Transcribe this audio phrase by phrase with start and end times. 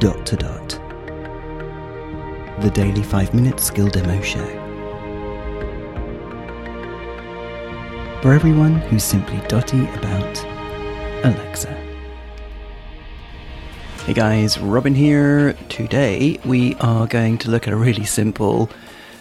[0.00, 0.68] dot to dot.
[2.62, 4.46] The daily 5 minute skill demo show.
[8.22, 10.42] For everyone who's simply dotty about
[11.22, 11.74] Alexa.
[14.06, 15.52] Hey guys, Robin here.
[15.68, 18.70] Today we are going to look at a really simple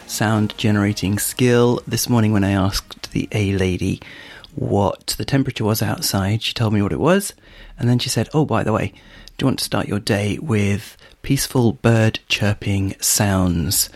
[0.08, 1.82] sound generating skill.
[1.88, 4.00] This morning, when I asked the A lady
[4.60, 7.34] what the temperature was outside, she told me what it was,
[7.78, 8.88] and then she said, Oh, by the way,
[9.38, 13.90] do you want to start your day with peaceful bird chirping sounds?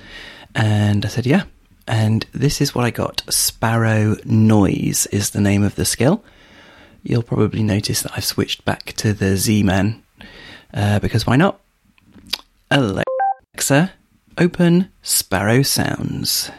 [0.55, 1.43] And I said, Yeah.
[1.85, 6.23] And this is what I got Sparrow Noise is the name of the skill.
[7.03, 10.01] You'll probably notice that I've switched back to the Z Man
[10.73, 11.59] uh, because why not?
[12.71, 13.91] Alexa,
[14.37, 16.51] open Sparrow Sounds.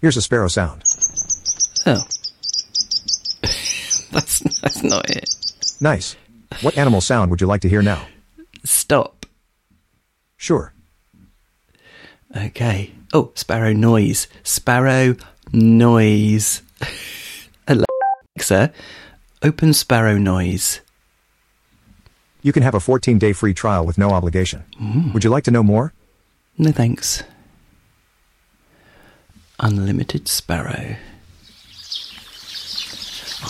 [0.00, 0.82] Here's a sparrow sound.
[1.84, 2.00] Oh.
[4.16, 5.28] That's, that's not it.
[5.80, 6.16] Nice.
[6.62, 8.06] What animal sound would you like to hear now?
[8.64, 9.26] Stop.
[10.36, 10.72] Sure.
[12.34, 12.92] Okay.
[13.12, 14.26] Oh, Sparrow Noise.
[14.42, 15.16] Sparrow
[15.52, 16.62] Noise.
[17.68, 18.72] Alexa,
[19.42, 20.80] open Sparrow Noise.
[22.42, 24.64] You can have a 14 day free trial with no obligation.
[24.80, 25.12] Mm.
[25.12, 25.92] Would you like to know more?
[26.58, 27.22] No thanks.
[29.58, 30.96] Unlimited Sparrow.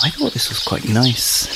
[0.02, 1.46] I thought this was quite nice.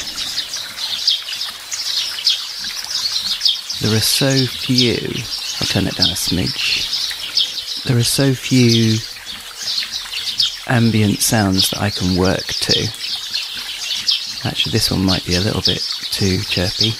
[3.81, 4.97] There are so few.
[5.61, 7.85] I'll turn it down a smidge.
[7.85, 8.99] There are so few
[10.67, 12.89] ambient sounds that I can work to.
[14.45, 16.91] Actually, this one might be a little bit too chirpy.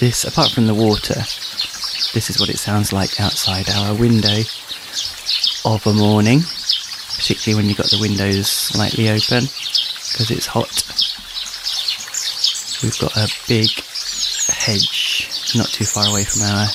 [0.00, 1.14] this, apart from the water,
[2.14, 4.42] this is what it sounds like outside our window
[5.64, 6.40] of a morning,
[7.16, 9.44] particularly when you've got the windows slightly open
[10.14, 10.70] because it's hot.
[12.82, 13.70] We've got a big
[14.48, 16.66] hedge not too far away from our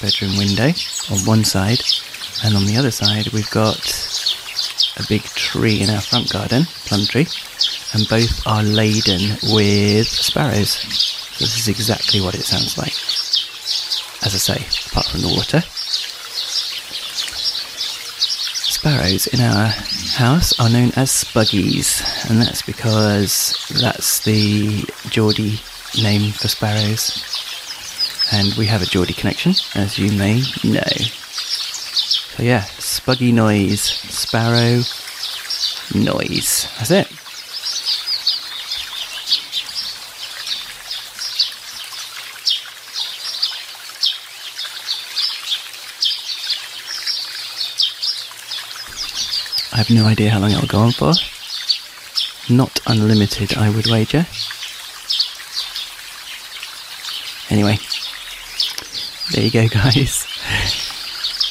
[0.00, 0.70] bedroom window
[1.10, 1.80] on one side,
[2.44, 3.80] and on the other side, we've got
[4.96, 7.26] a big tree in our front garden, plum tree,
[7.94, 10.78] and both are laden with sparrows.
[11.38, 12.94] This is exactly what it sounds like.
[14.26, 15.62] As I say, apart from the water.
[18.78, 19.66] Sparrows in our
[20.14, 25.58] house are known as spuggies, and that's because that's the Geordie
[26.00, 27.24] name for sparrows.
[28.30, 30.94] And we have a Geordie connection, as you may know.
[30.94, 34.82] So yeah, spuggy noise, sparrow
[35.92, 36.68] noise.
[36.78, 37.08] That's it.
[49.78, 51.12] I have no idea how long it'll go on for.
[52.52, 54.26] Not unlimited, I would wager.
[57.48, 57.78] Anyway,
[59.30, 60.26] there you go, guys.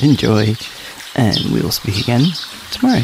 [0.04, 0.58] Enjoy,
[1.16, 2.26] and we will speak again
[2.72, 3.04] tomorrow.